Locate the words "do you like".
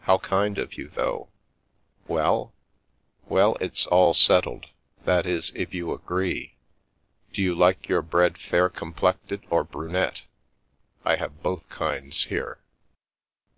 7.32-7.88